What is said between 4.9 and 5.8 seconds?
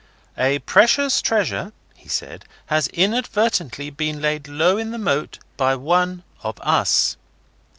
moat by